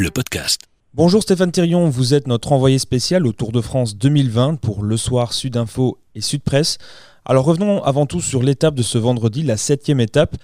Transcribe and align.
le 0.00 0.10
podcast. 0.10 0.62
Bonjour 0.94 1.20
Stéphane 1.20 1.52
Thirion, 1.52 1.90
vous 1.90 2.14
êtes 2.14 2.26
notre 2.26 2.52
envoyé 2.52 2.78
spécial 2.78 3.26
au 3.26 3.32
Tour 3.32 3.52
de 3.52 3.60
France 3.60 3.98
2020 3.98 4.58
pour 4.58 4.82
Le 4.82 4.96
Soir, 4.96 5.34
Sud 5.34 5.58
Info 5.58 5.98
et 6.14 6.22
Sud 6.22 6.42
Presse. 6.42 6.78
Alors 7.26 7.44
revenons 7.44 7.82
avant 7.82 8.06
tout 8.06 8.20
sur 8.20 8.42
l'étape 8.42 8.74
de 8.74 8.82
ce 8.82 8.96
vendredi, 8.96 9.42
la 9.42 9.58
septième 9.58 10.00
étape. 10.00 10.36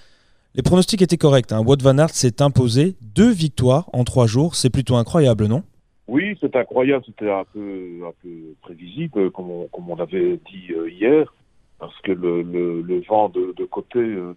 Les 0.54 0.62
pronostics 0.62 1.00
étaient 1.00 1.16
corrects. 1.16 1.52
Hein. 1.52 1.62
Wout 1.64 1.82
van 1.82 1.96
Aert 1.96 2.10
s'est 2.10 2.42
imposé 2.42 2.96
deux 3.00 3.30
victoires 3.30 3.88
en 3.94 4.04
trois 4.04 4.26
jours. 4.26 4.56
C'est 4.56 4.68
plutôt 4.68 4.96
incroyable, 4.96 5.46
non? 5.46 5.62
Oui, 6.06 6.36
c'est 6.40 6.54
incroyable. 6.54 7.04
C'était 7.06 7.30
un 7.30 7.44
peu, 7.50 8.02
un 8.06 8.12
peu 8.22 8.54
prévisible, 8.60 9.30
comme 9.30 9.50
on, 9.50 9.68
comme 9.68 9.88
on 9.88 9.96
avait 9.98 10.38
dit 10.52 10.72
euh, 10.72 10.90
hier, 10.90 11.34
parce 11.78 11.98
que 12.02 12.12
le, 12.12 12.42
le, 12.42 12.82
le 12.82 13.00
vent 13.08 13.30
de, 13.30 13.54
de 13.56 13.64
côté 13.64 14.00
euh, 14.00 14.36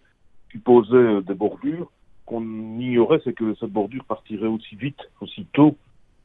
supposait 0.49 0.95
euh, 0.95 1.21
des 1.21 1.33
bordures. 1.33 1.91
Qu'on 2.29 2.43
ignorait, 2.79 3.19
c'est 3.23 3.33
que 3.33 3.55
cette 3.55 3.71
bordure 3.71 4.05
partirait 4.05 4.45
aussi 4.45 4.75
vite, 4.75 4.99
aussi 5.19 5.47
tôt 5.51 5.75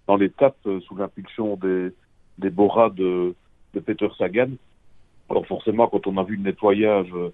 dans 0.07 0.17
l'étape 0.17 0.59
euh, 0.67 0.79
sous 0.81 0.95
l'impulsion 0.95 1.57
des, 1.57 1.93
des 2.37 2.51
boras 2.51 2.91
de, 2.91 3.35
Peter 3.87 4.09
Sagan. 4.19 4.51
Alors 5.31 5.47
forcément, 5.47 5.87
quand 5.87 6.07
on 6.07 6.19
a 6.19 6.23
vu 6.23 6.37
le 6.37 6.43
nettoyage 6.43 7.09
euh, 7.15 7.33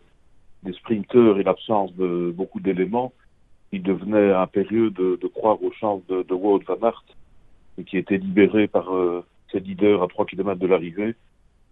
des 0.62 0.72
sprinteurs 0.74 1.40
et 1.40 1.42
l'absence 1.42 1.92
de 1.96 2.32
beaucoup 2.32 2.60
d'éléments, 2.60 3.12
il 3.72 3.82
devenait 3.82 4.32
impérieux 4.32 4.90
de, 4.90 5.18
croire 5.34 5.60
aux 5.64 5.72
chances 5.72 6.06
de, 6.06 6.32
Wout 6.32 6.62
van 6.64 6.86
Aert, 6.86 7.04
qui 7.88 7.98
était 7.98 8.18
libéré 8.18 8.68
par 8.68 8.94
euh, 8.94 9.24
ses 9.50 9.58
leaders 9.58 10.00
à 10.00 10.06
3 10.06 10.26
km 10.26 10.60
de 10.60 10.68
l'arrivée. 10.68 11.16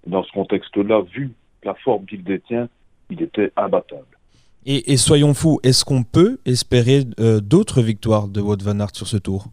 Dans 0.04 0.24
ce 0.24 0.32
contexte-là, 0.32 1.02
vu 1.02 1.30
la 1.62 1.74
forme 1.74 2.06
qu'il 2.06 2.24
détient, 2.24 2.68
il 3.08 3.22
était 3.22 3.52
imbattable. 3.56 4.17
Et, 4.66 4.96
soyons 4.96 5.34
fous, 5.34 5.60
est-ce 5.62 5.84
qu'on 5.84 6.02
peut 6.02 6.38
espérer 6.44 7.04
euh, 7.20 7.40
d'autres 7.40 7.80
victoires 7.80 8.28
de 8.28 8.40
Wout 8.40 8.62
van 8.62 8.80
Aert 8.80 8.94
sur 8.94 9.06
ce 9.06 9.16
tour? 9.16 9.46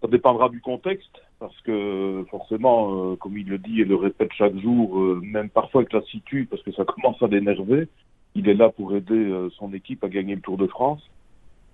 Ça 0.00 0.08
dépendra 0.08 0.48
du 0.48 0.60
contexte, 0.60 1.20
parce 1.38 1.58
que 1.62 2.24
forcément, 2.30 3.12
euh, 3.12 3.16
comme 3.16 3.36
il 3.36 3.46
le 3.46 3.58
dit 3.58 3.82
et 3.82 3.84
le 3.84 3.96
répète 3.96 4.30
chaque 4.32 4.56
jour, 4.58 4.98
euh, 4.98 5.20
même 5.22 5.50
parfois 5.50 5.82
avec 5.82 5.92
lassitude, 5.92 6.48
parce 6.48 6.62
que 6.62 6.72
ça 6.72 6.84
commence 6.86 7.22
à 7.22 7.26
l'énerver, 7.26 7.88
il 8.34 8.48
est 8.48 8.54
là 8.54 8.70
pour 8.70 8.94
aider 8.96 9.48
son 9.58 9.72
équipe 9.74 10.02
à 10.02 10.08
gagner 10.08 10.34
le 10.34 10.40
Tour 10.40 10.56
de 10.56 10.66
France. 10.66 11.02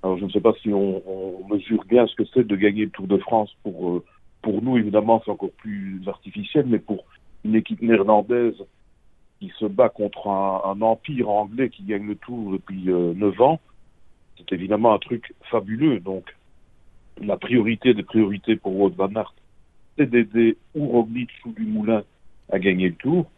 Alors 0.02 0.18
je 0.18 0.24
ne 0.24 0.30
sais 0.30 0.40
pas 0.40 0.52
si 0.60 0.72
on, 0.72 1.02
on 1.06 1.48
mesure 1.48 1.84
bien 1.84 2.06
ce 2.06 2.14
que 2.14 2.24
c'est 2.34 2.46
de 2.46 2.56
gagner 2.56 2.84
le 2.84 2.90
Tour 2.90 3.06
de 3.06 3.16
France. 3.16 3.56
Pour, 3.62 4.02
pour 4.42 4.62
nous, 4.62 4.76
évidemment, 4.76 5.22
c'est 5.24 5.30
encore 5.30 5.52
plus 5.52 6.02
artificiel, 6.06 6.66
mais 6.68 6.78
pour 6.78 7.04
une 7.44 7.54
équipe 7.54 7.80
néerlandaise 7.80 8.62
qui 9.40 9.50
se 9.58 9.64
bat 9.64 9.88
contre 9.88 10.28
un, 10.28 10.80
empire 10.82 11.30
anglais 11.30 11.70
qui 11.70 11.82
gagne 11.82 12.06
le 12.06 12.14
Tour 12.14 12.52
depuis 12.52 12.90
euh, 12.90 13.14
9 13.14 13.40
ans, 13.40 13.60
c'est 14.36 14.52
évidemment 14.52 14.92
un 14.92 14.98
truc 14.98 15.34
fabuleux. 15.50 15.98
Donc 15.98 16.36
la 17.20 17.38
priorité 17.38 17.94
des 17.94 18.02
priorités 18.02 18.56
pour 18.56 18.78
Wout 18.78 18.90
van 18.90 19.14
Aert, 19.16 19.34
c'est 19.96 20.08
d'aider 20.08 20.58
ou 20.74 20.86
Roglic 20.88 21.30
ou 21.46 21.52
Dumoulin 21.52 22.04
à 22.52 22.58
gagner 22.58 22.90
le 22.90 22.94
Tour. 22.96 23.30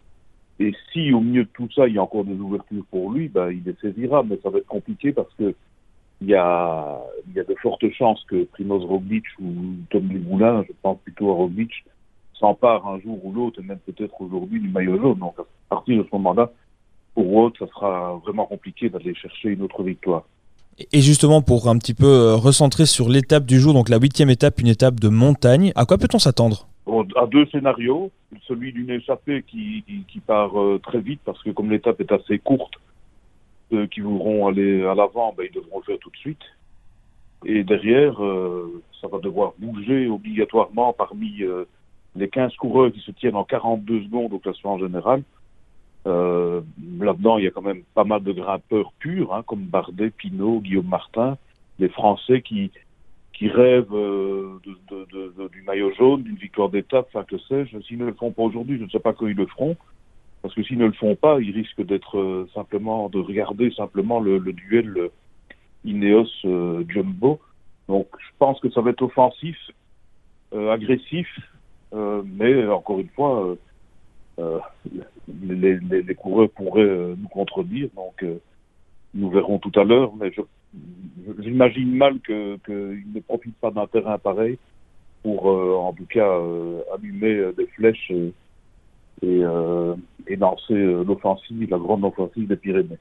Et 0.59 0.73
si 0.93 1.13
au 1.13 1.21
milieu 1.21 1.45
de 1.45 1.51
tout 1.55 1.69
ça, 1.75 1.87
il 1.87 1.95
y 1.95 1.99
a 1.99 2.03
encore 2.03 2.25
des 2.25 2.35
ouvertures 2.35 2.85
pour 2.91 3.13
lui, 3.13 3.29
ben, 3.29 3.51
il 3.51 3.63
les 3.65 3.75
saisira, 3.81 4.23
mais 4.23 4.39
ça 4.43 4.51
va 4.51 4.59
être 4.59 4.67
compliqué 4.67 5.13
parce 5.13 5.33
que 5.35 5.55
il 6.21 6.29
y 6.29 6.35
a, 6.37 7.01
il 7.27 7.35
y 7.35 7.41
a 7.41 7.45
de 7.45 7.55
fortes 7.61 7.89
chances 7.91 8.25
que 8.29 8.45
Primoz 8.45 8.85
Roglic 8.85 9.25
ou 9.41 9.53
Tom 9.91 10.07
Dumoulin, 10.07 10.65
je 10.69 10.73
pense 10.81 10.99
plutôt 11.01 11.31
à 11.31 11.35
Roglic, 11.35 11.85
s'empare 12.43 12.87
un 12.87 13.01
jour 13.01 13.25
ou 13.25 13.33
l'autre, 13.33 13.61
et 13.61 13.63
même 13.65 13.79
peut-être 13.79 14.21
aujourd'hui, 14.21 14.61
du 14.61 14.69
maillot 14.69 15.01
jaune. 15.01 15.19
Donc 15.19 15.35
à 15.39 15.45
partir 15.71 15.97
de 15.97 16.03
ce 16.03 16.09
moment-là, 16.17 16.51
pour 17.15 17.27
Wout, 17.33 17.53
ça 17.59 17.67
sera 17.69 18.21
vraiment 18.25 18.47
compliqué 18.47 18.89
d'aller 18.89 19.15
chercher 19.15 19.51
une 19.51 19.63
autre 19.63 19.83
victoire. 19.83 20.25
Et 20.93 21.01
justement, 21.01 21.43
pour 21.43 21.69
un 21.69 21.79
petit 21.79 21.95
peu 21.95 22.07
euh, 22.07 22.35
recentrer 22.35 22.87
sur 22.87 23.09
l'étape 23.09 23.45
du 23.45 23.61
jour, 23.61 23.75
donc 23.75 23.89
la 23.89 23.99
huitième 23.99 24.31
étape, 24.31 24.61
une 24.61 24.69
étape 24.69 24.99
de 24.99 25.09
montagne, 25.09 25.73
à 25.77 25.85
quoi 25.85 25.99
peut-on 25.99 26.19
s'attendre? 26.19 26.67
À 27.17 27.27
deux 27.27 27.47
scénarios, 27.47 28.11
celui 28.49 28.73
d'une 28.73 28.91
échappée 28.91 29.45
qui, 29.47 29.85
qui, 30.09 30.21
part 30.21 30.59
euh, 30.61 30.81
très 30.83 31.01
vite 31.01 31.21
parce 31.25 31.41
que 31.43 31.51
comme 31.51 31.71
l'étape 31.71 32.01
est 32.01 32.11
assez 32.11 32.39
courte, 32.39 32.75
ceux 33.71 33.87
qui 33.87 34.01
voudront 34.01 34.49
aller 34.49 34.85
à 34.85 34.95
l'avant, 34.95 35.35
ben, 35.37 35.47
ils 35.49 35.55
devront 35.55 35.79
le 35.79 35.85
faire 35.85 35.99
tout 36.01 36.11
de 36.11 36.17
suite. 36.17 36.43
Et 37.45 37.65
derrière, 37.65 38.23
euh, 38.23 38.83
ça 39.01 39.09
va 39.09 39.19
devoir 39.19 39.53
bouger 39.59 40.07
obligatoirement 40.09 40.93
parmi 40.93 41.43
euh, 41.43 41.65
les 42.17 42.29
15 42.29 42.55
coureurs 42.57 42.93
qui 42.93 43.01
se 43.01 43.11
tiennent 43.11 43.37
en 43.37 43.45
42 43.45 44.05
secondes 44.05 44.33
au 44.33 44.39
classement 44.39 44.79
général. 44.79 45.23
Euh, 46.07 46.61
Là-dedans, 47.01 47.39
il 47.39 47.45
y 47.45 47.47
a 47.47 47.51
quand 47.51 47.63
même 47.63 47.83
pas 47.95 48.05
mal 48.05 48.23
de 48.23 48.33
grimpeurs 48.33 48.93
purs, 48.99 49.35
hein, 49.35 49.43
comme 49.47 49.65
Bardet, 49.65 50.11
Pinot, 50.11 50.61
Guillaume 50.61 50.89
Martin, 50.89 51.37
les 51.79 51.89
Français 51.89 52.43
qui, 52.43 52.71
qui 53.33 53.49
rêvent 53.49 53.95
euh, 53.95 54.61
de, 54.65 55.07
de, 55.13 55.33
de, 55.37 55.49
du 55.49 55.63
maillot 55.63 55.93
jaune, 55.95 56.23
d'une 56.23 56.37
victoire 56.37 56.69
d'étape, 56.69 57.09
enfin 57.13 57.25
que 57.25 57.39
sais-je. 57.39 57.79
S'ils 57.81 57.99
ne 57.99 58.07
le 58.07 58.15
font 58.15 58.31
pas 58.31 58.43
aujourd'hui, 58.43 58.79
je 58.79 58.85
ne 58.85 58.89
sais 58.89 59.01
pas 59.01 59.13
quand 59.13 59.27
ils 59.27 59.37
le 59.37 59.47
feront. 59.47 59.77
Parce 60.43 60.55
que 60.55 60.63
s'ils 60.65 60.79
ne 60.79 60.87
le 60.87 60.93
font 60.93 61.15
pas, 61.15 61.41
ils 61.41 61.53
risquent 61.53 61.85
d'être 61.85 62.19
euh, 62.19 62.49
simplement, 62.53 63.09
de 63.09 63.21
regarder 63.21 63.71
simplement 63.71 64.21
le, 64.21 64.39
le 64.39 64.53
duel 64.53 64.93
euh, 64.97 65.09
Ineos 65.85 66.27
euh. 66.45 66.85
Donc 67.89 68.09
je 68.19 68.31
pense 68.39 68.61
que 68.61 68.71
ça 68.71 68.81
va 68.81 68.91
être 68.91 69.03
offensif, 69.03 69.57
agressif, 70.53 71.27
mais 71.93 72.67
encore 72.69 73.01
une 73.01 73.09
fois, 73.09 73.47
euh, 73.47 73.57
euh, 74.39 74.59
les, 75.43 75.79
les, 75.79 76.03
les 76.03 76.15
coureurs 76.15 76.51
pourraient 76.51 76.83
euh, 76.83 77.15
nous 77.21 77.29
contredire. 77.29 77.89
Donc 77.95 78.23
euh, 78.23 78.39
nous 79.15 79.31
verrons 79.31 79.59
tout 79.59 79.79
à 79.79 79.85
l'heure, 79.85 80.13
mais 80.19 80.33
je 80.33 80.43
j'imagine 81.41 81.95
mal 81.95 82.19
que 82.21 82.57
qu'ils 82.65 83.13
ne 83.15 83.21
profitent 83.21 83.57
pas 83.61 83.71
d'un 83.71 83.87
terrain 83.87 84.19
pareil 84.19 84.59
pour 85.23 85.51
euh, 85.51 85.75
en 85.77 85.93
tout 85.93 86.07
cas 86.07 86.27
euh, 86.27 86.81
allumer 86.95 87.35
euh, 87.35 87.53
des 87.53 87.67
flèches 87.67 88.11
et, 88.11 88.33
et, 89.23 89.45
euh, 89.45 89.95
et 90.27 90.37
lancer 90.37 90.73
euh, 90.73 91.05
l'offensive, 91.05 91.69
la 91.71 91.79
grande 91.79 92.05
offensive 92.05 92.49
des 92.49 92.57
Pyrénées. 92.57 92.99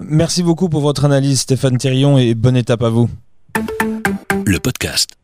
Merci 0.00 0.42
beaucoup 0.42 0.70
pour 0.70 0.80
votre 0.80 1.04
analyse, 1.04 1.40
Stéphane 1.40 1.76
Thirion, 1.76 2.16
et 2.16 2.34
bonne 2.34 2.56
étape 2.56 2.82
à 2.82 2.88
vous. 2.88 3.08
Le 4.46 4.58
podcast. 4.58 5.16